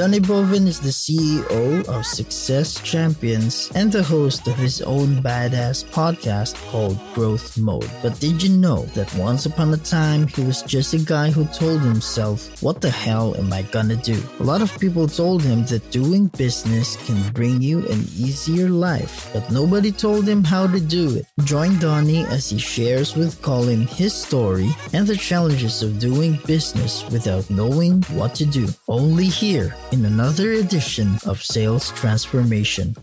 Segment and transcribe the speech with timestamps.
[0.00, 5.84] Donnie Boivin is the CEO of Success Champions and the host of his own badass
[5.84, 7.90] podcast called Growth Mode.
[8.00, 11.44] But did you know that once upon a time he was just a guy who
[11.48, 14.18] told himself, What the hell am I gonna do?
[14.38, 19.28] A lot of people told him that doing business can bring you an easier life,
[19.34, 21.26] but nobody told him how to do it.
[21.44, 27.04] Join Donnie as he shares with Collin his story and the challenges of doing business
[27.10, 28.66] without knowing what to do.
[28.88, 32.94] Only here in another edition of Sales Transformation.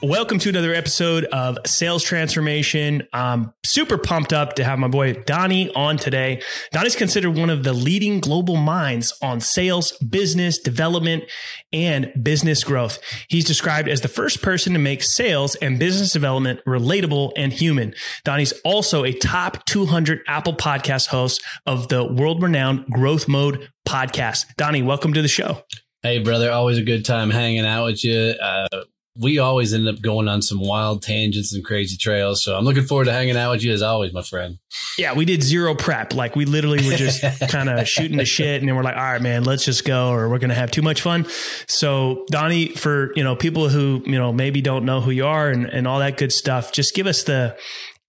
[0.00, 3.08] Welcome to another episode of Sales Transformation.
[3.12, 6.40] I'm super pumped up to have my boy Donnie on today.
[6.70, 11.24] Donnie's considered one of the leading global minds on sales, business development,
[11.72, 13.00] and business growth.
[13.28, 17.92] He's described as the first person to make sales and business development relatable and human.
[18.22, 24.44] Donnie's also a top 200 Apple podcast host of the world renowned Growth Mode podcast.
[24.56, 25.64] Donnie, welcome to the show.
[26.04, 26.52] Hey, brother.
[26.52, 28.34] Always a good time hanging out with you.
[28.40, 28.84] Uh,
[29.18, 32.42] we always end up going on some wild tangents and crazy trails.
[32.42, 34.58] So I'm looking forward to hanging out with you as always, my friend.
[34.96, 36.14] Yeah, we did zero prep.
[36.14, 39.02] Like we literally were just kind of shooting the shit and then we're like, all
[39.02, 41.26] right, man, let's just go or we're going to have too much fun.
[41.66, 45.48] So Donnie, for, you know, people who, you know, maybe don't know who you are
[45.50, 47.56] and, and all that good stuff, just give us the,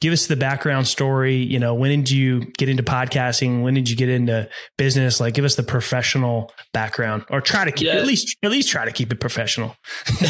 [0.02, 1.36] give us the background story.
[1.36, 3.62] You know, when did you get into podcasting?
[3.64, 5.20] When did you get into business?
[5.20, 7.96] Like, give us the professional background, or try to keep yeah.
[7.96, 9.76] at least at least try to keep it professional.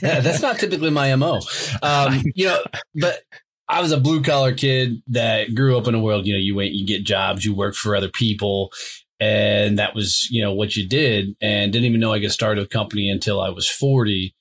[0.00, 1.40] That's not typically my mo.
[1.82, 2.62] Um, you know,
[2.94, 3.22] but
[3.68, 6.26] I was a blue collar kid that grew up in a world.
[6.26, 8.72] You know, you went, you get jobs, you work for other people.
[9.18, 12.58] And that was, you know, what you did and didn't even know I could start
[12.58, 14.34] a company until I was 40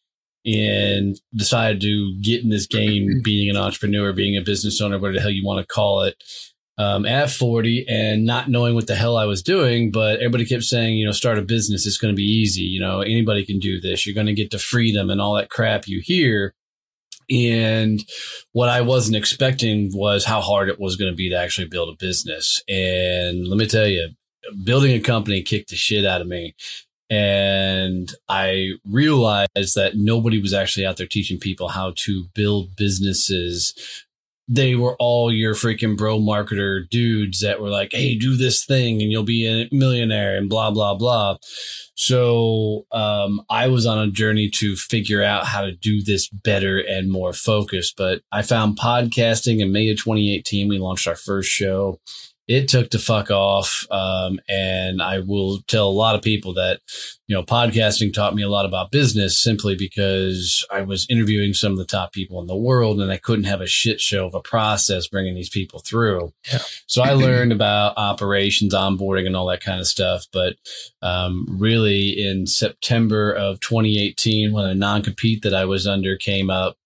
[0.46, 5.18] and decided to get in this game, being an entrepreneur, being a business owner, whatever
[5.18, 6.16] the hell you want to call it,
[6.78, 9.92] um, at 40 and not knowing what the hell I was doing.
[9.92, 11.88] But everybody kept saying, you know, start a business.
[11.88, 12.64] It's going to be easy.
[12.64, 14.06] You know, anybody can do this.
[14.06, 16.54] You're going to get to freedom and all that crap you hear.
[17.30, 18.04] And
[18.52, 21.90] what I wasn't expecting was how hard it was going to be to actually build
[21.90, 22.62] a business.
[22.68, 24.10] And let me tell you,
[24.64, 26.56] building a company kicked the shit out of me.
[27.10, 33.74] And I realized that nobody was actually out there teaching people how to build businesses.
[34.48, 39.02] They were all your freaking bro marketer dudes that were like, Hey, do this thing
[39.02, 41.38] and you'll be a millionaire and blah, blah, blah.
[41.96, 46.78] So, um, I was on a journey to figure out how to do this better
[46.78, 50.68] and more focused, but I found podcasting in May of 2018.
[50.68, 52.00] We launched our first show
[52.48, 53.88] it took to fuck off.
[53.90, 56.82] Um, and I will tell a lot of people that,
[57.28, 61.72] you know, podcasting taught me a lot about business simply because I was interviewing some
[61.72, 64.36] of the top people in the world and I couldn't have a shit show of
[64.36, 66.34] a process bringing these people through.
[66.52, 66.60] Yeah.
[66.86, 70.26] So I learned about operations, onboarding and all that kind of stuff.
[70.32, 70.56] But,
[71.02, 76.52] um, really in September of 2018, when a non compete that I was under came
[76.52, 76.78] up,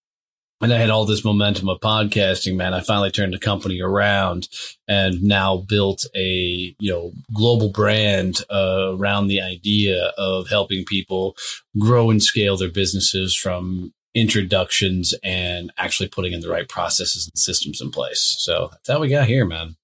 [0.62, 2.74] and I had all this momentum of podcasting, man.
[2.74, 4.50] I finally turned the company around
[4.88, 11.38] and now built a, you know, global brand uh, around the idea of helping people
[11.80, 17.40] grow and scale their businesses from introductions and actually putting in the right processes and
[17.40, 18.36] systems in place.
[18.40, 19.76] So that's how we got here, man.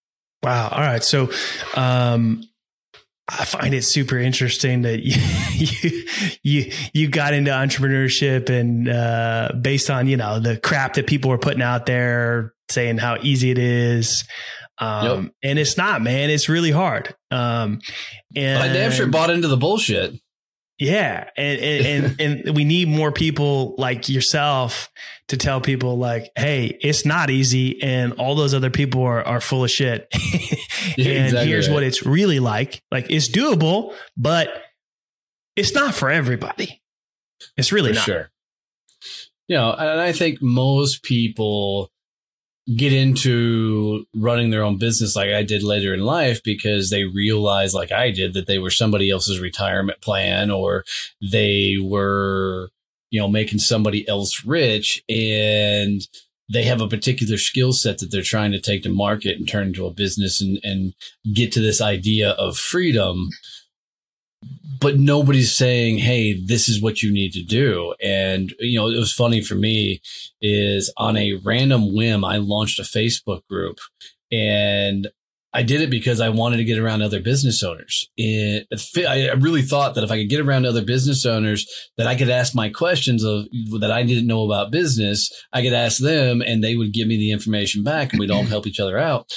[0.43, 0.69] Wow.
[0.69, 1.03] All right.
[1.03, 1.31] So,
[1.75, 2.43] um,
[3.27, 5.15] I find it super interesting that you
[5.53, 6.03] you
[6.43, 11.29] you, you got into entrepreneurship and uh, based on you know the crap that people
[11.29, 14.25] were putting out there, saying how easy it is,
[14.77, 15.33] um, yep.
[15.43, 16.29] and it's not, man.
[16.29, 17.15] It's really hard.
[17.31, 17.81] Um,
[18.35, 20.13] and but I damn sure bought into the bullshit.
[20.77, 21.29] Yeah.
[21.37, 21.85] And, and,
[22.19, 24.89] and, and we need more people like yourself
[25.29, 27.81] to tell people like, Hey, it's not easy.
[27.81, 30.07] And all those other people are, are full of shit.
[30.13, 31.73] and exactly here's right.
[31.73, 32.83] what it's really like.
[32.91, 34.49] Like it's doable, but
[35.55, 36.81] it's not for everybody.
[37.57, 38.05] It's really for not.
[38.05, 38.31] Sure.
[39.47, 41.91] You know, and I think most people
[42.73, 47.75] get into running their own business like I did later in life because they realized,
[47.75, 50.83] like I did, that they were somebody else's retirement plan or
[51.21, 52.69] they were,
[53.11, 56.01] you know, making somebody else rich and
[56.51, 59.67] they have a particular skill set that they're trying to take to market and turn
[59.67, 60.93] into a business and, and
[61.33, 63.29] get to this idea of freedom
[64.79, 67.93] but nobody's saying, Hey, this is what you need to do.
[68.01, 70.01] And, you know, it was funny for me
[70.41, 73.79] is on a random whim, I launched a Facebook group
[74.31, 75.07] and
[75.55, 78.11] I did it because I wanted to get around other business owners.
[78.17, 78.67] It,
[79.07, 81.65] I really thought that if I could get around other business owners,
[81.97, 83.45] that I could ask my questions of
[83.79, 85.31] that I didn't know about business.
[85.53, 88.43] I could ask them, and they would give me the information back, and we'd all
[88.53, 89.31] help each other out.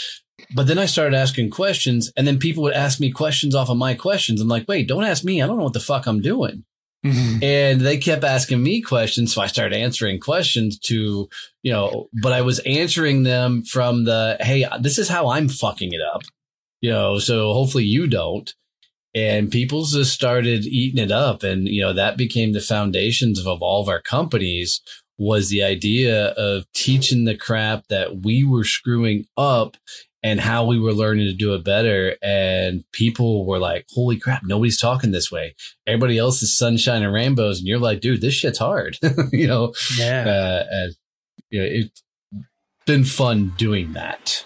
[0.55, 3.77] But then I started asking questions, and then people would ask me questions off of
[3.77, 4.41] my questions.
[4.41, 5.43] I'm like, wait, don't ask me.
[5.43, 6.65] I don't know what the fuck I'm doing.
[7.05, 7.45] Mm-hmm.
[7.45, 9.33] And they kept asking me questions.
[9.33, 11.29] So I started answering questions to,
[11.63, 15.93] you know, but I was answering them from the, hey, this is how I'm fucking
[15.93, 16.23] it up,
[16.81, 18.53] you know, so hopefully you don't.
[19.15, 21.43] And people just started eating it up.
[21.43, 24.81] And, you know, that became the foundations of all of our companies
[25.19, 29.77] was the idea of teaching the crap that we were screwing up
[30.23, 32.17] and how we were learning to do it better.
[32.23, 35.55] And people were like, holy crap, nobody's talking this way.
[35.87, 37.59] Everybody else is sunshine and rainbows.
[37.59, 38.99] And you're like, dude, this shit's hard.
[39.33, 39.75] you know?
[39.97, 40.25] Yeah.
[40.27, 40.95] Uh, and,
[41.51, 42.03] you know, it's
[42.87, 44.45] been fun doing that.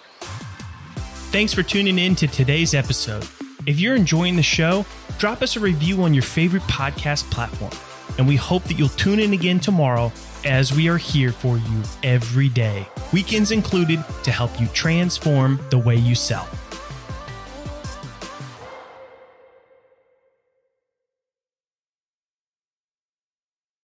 [1.30, 3.26] Thanks for tuning in to today's episode.
[3.66, 4.84] If you're enjoying the show,
[5.18, 7.72] drop us a review on your favorite podcast platform.
[8.18, 10.12] And we hope that you'll tune in again tomorrow
[10.44, 15.78] as we are here for you every day, weekends included, to help you transform the
[15.78, 16.48] way you sell.